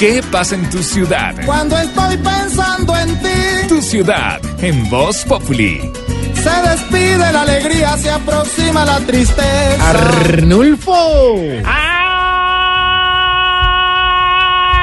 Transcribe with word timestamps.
¿Qué 0.00 0.20
pasa 0.32 0.54
en 0.54 0.68
tu 0.70 0.82
ciudad? 0.82 1.34
Cuando 1.44 1.76
estoy 1.76 2.16
pensando 2.16 2.96
en 2.96 3.08
ti, 3.18 3.68
Tu 3.68 3.82
ciudad 3.82 4.40
en 4.62 4.88
Voz 4.88 5.26
Populi. 5.26 5.78
se 6.32 6.50
despide 6.70 7.18
la 7.18 7.42
alegría, 7.42 7.94
se 7.98 8.10
aproxima 8.10 8.86
la 8.86 8.98
tristeza. 9.00 9.90
Arnulfo. 9.90 11.36
¡Ah! 11.66 11.84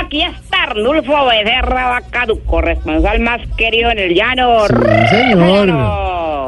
Aquí 0.05 0.21
está 0.21 0.63
Arnulfo 0.69 1.25
Becerra 1.25 1.89
Vaca, 1.89 2.27
tu 2.27 2.39
corresponsal 2.43 3.19
más 3.21 3.41
querido 3.57 3.89
en 3.89 3.97
el 3.97 4.13
llano. 4.13 4.67
Sí, 4.67 4.75
señor. 5.09 6.06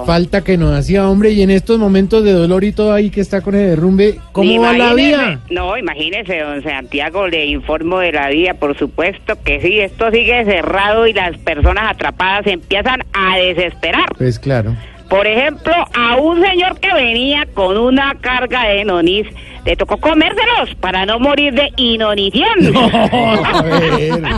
Falta 0.10 0.44
que 0.44 0.58
nos 0.58 0.76
hacía 0.76 1.08
hombre 1.08 1.34
y 1.34 1.44
en 1.44 1.52
estos 1.52 1.78
momentos 1.78 2.24
de 2.24 2.32
dolor 2.34 2.64
y 2.64 2.72
todo 2.72 2.94
ahí 2.94 3.12
que 3.12 3.22
está 3.22 3.42
con 3.42 3.54
el 3.54 3.70
derrumbe, 3.70 4.18
¿cómo 4.32 4.60
va 4.60 4.74
la 4.74 4.96
vida? 4.96 5.40
No, 5.52 5.78
imagínese, 5.78 6.40
don 6.40 6.64
Santiago, 6.64 7.28
le 7.28 7.46
informo 7.46 8.00
de 8.00 8.12
la 8.12 8.30
vida, 8.30 8.56
por 8.56 8.76
supuesto 8.76 9.36
que 9.44 9.62
sí, 9.62 9.80
esto 9.80 10.10
sigue 10.10 10.44
cerrado 10.46 11.06
y 11.06 11.14
las 11.14 11.38
personas 11.38 11.92
atrapadas 11.92 12.48
empiezan 12.48 13.04
a 13.14 13.38
desesperar. 13.38 14.08
Pues 14.18 14.40
claro. 14.40 14.76
Por 15.10 15.28
ejemplo, 15.28 15.76
a 15.94 16.16
un 16.16 16.42
señor 16.42 16.80
que 16.80 16.92
venía 16.92 17.46
con 17.54 17.78
una 17.78 18.16
carga 18.20 18.64
de 18.64 18.86
nonis, 18.86 19.28
le 19.64 19.76
tocó 19.76 19.98
comérselos 19.98 20.74
para 20.80 21.06
no 21.06 21.20
morir 21.20 21.54
de 21.54 21.72
inonición. 21.78 22.76
a 22.76 23.62
ver. 23.62 24.24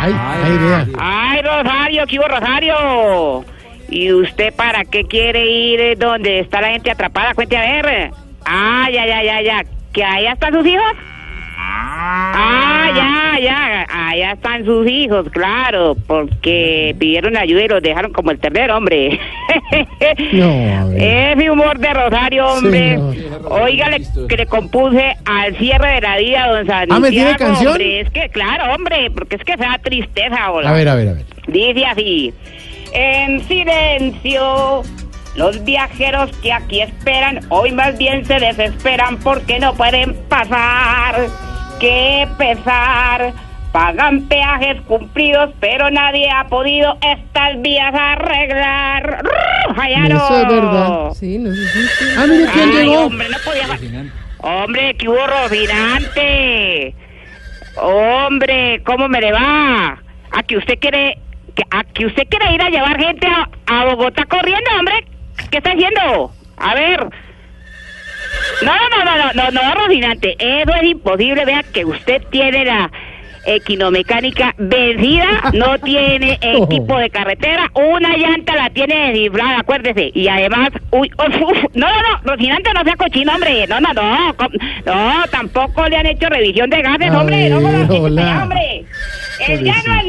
Ay, 0.00 0.14
ay, 0.14 0.58
vea. 0.58 0.86
Ay, 0.96 1.42
Rosario, 1.42 2.06
¿qué 2.06 2.18
hubo, 2.18 2.28
Rosario? 2.28 3.44
¿Y 3.88 4.12
usted 4.12 4.52
para 4.54 4.84
qué 4.84 5.04
quiere 5.04 5.46
ir 5.50 5.80
eh, 5.80 5.96
donde 5.96 6.40
está 6.40 6.60
la 6.60 6.70
gente 6.70 6.90
atrapada? 6.90 7.34
Cuente 7.34 7.56
a 7.56 7.82
ver. 7.82 8.10
Ah, 8.44 8.88
ya, 8.92 9.06
ya, 9.06 9.22
ya, 9.22 9.42
ya. 9.42 9.64
¿Que 9.92 10.04
allá 10.04 10.32
están 10.32 10.52
sus 10.52 10.66
hijos? 10.66 10.84
Ah, 11.60 12.90
ya, 12.94 13.40
ya. 13.40 13.86
Allá 14.08 14.32
están 14.32 14.64
sus 14.64 14.86
hijos, 14.86 15.28
claro. 15.30 15.96
Porque 16.06 16.94
pidieron 16.98 17.36
ayuda 17.36 17.64
y 17.64 17.68
los 17.68 17.82
dejaron 17.82 18.12
como 18.12 18.30
el 18.30 18.38
ternero, 18.38 18.76
hombre. 18.76 19.18
No, 20.32 20.88
ver. 20.90 21.38
Ese 21.38 21.50
humor 21.50 21.78
de 21.78 21.92
Rosario, 21.92 22.46
hombre. 22.46 22.98
Óigale 23.44 24.02
que 24.28 24.36
le 24.36 24.46
compuse 24.46 25.16
al 25.24 25.56
cierre 25.56 25.94
de 25.94 26.00
la 26.00 26.16
vida, 26.18 26.48
don 26.48 26.66
Santiago. 26.66 26.94
Ah, 26.94 27.00
¿me 27.00 27.10
tiene 27.10 27.36
canción? 27.36 27.72
Hombre, 27.72 28.00
es 28.00 28.10
que, 28.10 28.28
claro, 28.28 28.74
hombre, 28.74 29.10
porque 29.10 29.36
es 29.36 29.44
que 29.44 29.52
se 29.52 29.62
da 29.62 29.78
tristeza, 29.82 30.50
hola. 30.50 30.70
A 30.70 30.72
ver, 30.72 30.88
a 30.88 30.94
ver, 30.94 31.08
a 31.08 31.12
ver. 31.14 31.24
Dice 31.48 31.84
así, 31.86 32.34
en 32.92 33.46
silencio, 33.46 34.82
los 35.36 35.64
viajeros 35.64 36.30
que 36.42 36.52
aquí 36.52 36.80
esperan, 36.80 37.40
hoy 37.48 37.72
más 37.72 37.96
bien 37.98 38.24
se 38.24 38.38
desesperan 38.40 39.18
porque 39.18 39.58
no 39.58 39.74
pueden 39.74 40.14
pasar. 40.28 41.26
Qué 41.80 42.26
pesar, 42.38 43.32
pagan 43.72 44.22
peajes 44.28 44.80
cumplidos, 44.82 45.50
pero 45.60 45.90
nadie 45.90 46.28
ha 46.30 46.48
podido 46.48 46.96
estas 47.02 47.60
vías 47.62 47.94
arreglar. 47.94 49.22
¡Rrr, 49.22 49.74
Jayaro! 49.76 50.16
Eso 50.16 50.40
es 50.42 50.48
verdad. 50.48 51.10
Sí, 51.14 51.38
no 51.38 51.54
sé 51.54 51.60
Ah, 52.18 52.24
quién 52.52 52.72
llegó. 52.72 53.06
hombre, 53.06 53.28
no 53.28 53.36
podía... 53.44 54.12
Hombre, 54.40 54.94
que 54.94 55.08
hubo 55.08 55.26
Rocinante. 55.26 56.94
Hombre, 57.76 58.82
¿cómo 58.84 59.08
me 59.08 59.20
le 59.20 59.32
va? 59.32 60.00
¿A 60.32 60.42
que 60.46 60.56
usted 60.56 60.78
quiere... 60.80 61.18
que- 61.58 61.64
¿A 61.70 61.82
que 61.84 62.06
usted 62.06 62.22
quiere 62.28 62.54
ir 62.54 62.62
a 62.62 62.70
llevar 62.70 62.98
gente 63.00 63.26
a, 63.26 63.48
a 63.66 63.84
Bogotá 63.86 64.24
corriendo, 64.26 64.70
hombre? 64.78 65.04
¿Qué 65.50 65.58
está 65.58 65.72
haciendo? 65.72 66.30
A 66.56 66.74
ver... 66.74 67.00
No, 68.62 68.72
no, 68.72 69.04
no, 69.04 69.16
no, 69.16 69.32
no, 69.34 69.50
no, 69.62 69.74
Rocinante. 69.74 70.36
Eso 70.38 70.74
es 70.74 70.82
imposible. 70.84 71.44
Vea 71.44 71.62
que 71.72 71.84
usted 71.84 72.22
tiene 72.30 72.64
la 72.64 72.90
equinomecánica 73.46 74.54
vencida, 74.58 75.50
no 75.54 75.78
tiene 75.84 76.38
equipo 76.42 76.98
de 76.98 77.08
carretera, 77.08 77.70
una 77.74 78.14
llanta 78.16 78.54
la 78.56 78.68
tiene 78.70 79.08
descifrada, 79.12 79.60
acuérdese. 79.60 80.10
Y 80.12 80.28
además, 80.28 80.70
uy, 80.90 81.10
uf, 81.18 81.42
uf, 81.42 81.58
no, 81.74 81.86
no, 81.88 82.02
no, 82.02 82.20
Rocinante 82.24 82.70
no 82.74 82.82
sea 82.84 82.96
cochino, 82.96 83.32
hombre. 83.34 83.66
No, 83.68 83.80
no, 83.80 83.92
no, 83.94 84.36
no, 84.84 85.24
tampoco 85.30 85.86
le 85.88 85.96
han 85.96 86.06
hecho 86.06 86.28
revisión 86.28 86.68
de 86.68 86.82
gases, 86.82 87.10
hombre. 87.12 87.48
no, 87.48 87.60
no, 87.60 87.70
no, 87.86 88.42
hombre. 88.42 88.84
El 89.46 89.62
llano 89.62 89.94
es 90.00 90.04
lindo, 90.04 90.08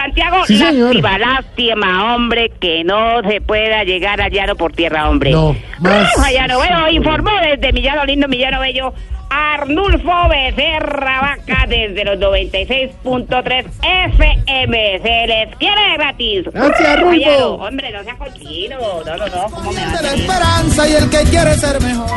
Santiago. 0.00 0.36
Sí, 0.46 0.56
lástima, 0.58 1.18
lástima, 1.18 2.14
hombre, 2.14 2.50
que 2.60 2.84
no 2.84 3.22
se 3.28 3.40
pueda 3.40 3.84
llegar 3.84 4.20
al 4.20 4.30
llano 4.30 4.56
por 4.56 4.72
tierra, 4.72 5.08
hombre. 5.08 5.30
No, 5.30 5.56
más- 5.80 6.12
Roja, 6.14 6.32
llano, 6.32 6.56
bueno, 6.58 6.90
informó 6.90 7.30
desde 7.42 7.72
Millano 7.72 8.04
Lindo, 8.04 8.28
Millano 8.28 8.60
Bello, 8.60 8.92
Arnulfo 9.30 10.28
Becerra 10.30 11.20
Vaca 11.20 11.66
desde 11.68 12.02
los 12.04 12.18
96.3 12.18 13.66
FM. 13.82 15.00
Se 15.02 15.26
les 15.26 15.56
quiere 15.56 15.92
gratis. 15.98 16.44
Gracias, 16.52 17.00
Roja, 17.00 17.12
Rulfo. 17.12 17.20
llano, 17.30 17.54
Hombre, 17.56 17.92
no 17.92 18.04
sea 18.04 18.14
cochino. 18.16 18.76
No, 19.04 19.16
no, 19.16 19.26
no, 19.26 19.42
¿cómo 19.54 19.72
me 19.72 19.80
va 19.84 19.98
a 19.98 20.02
la 20.02 20.14
esperanza 20.14 20.88
y 20.88 20.92
el 20.94 21.10
que 21.10 21.18
quiere 21.30 21.54
ser 21.54 21.80
mejor. 21.82 22.08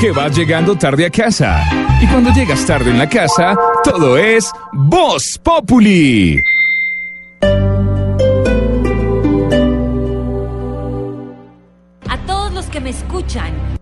Que 0.00 0.10
vas 0.10 0.36
llegando 0.36 0.76
tarde 0.76 1.06
a 1.06 1.10
casa. 1.10 1.62
Y 2.02 2.06
cuando 2.08 2.30
llegas 2.32 2.66
tarde 2.66 2.90
en 2.90 2.98
la 2.98 3.08
casa, 3.08 3.56
todo 3.84 4.18
es 4.18 4.50
Voz 4.72 5.38
Populi. 5.42 6.42
A 12.08 12.18
todos 12.26 12.52
los 12.52 12.66
que 12.66 12.80
me 12.80 12.90
escuchan, 12.90 13.75